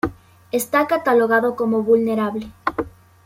[0.51, 2.51] Está catalogado como vulnerable.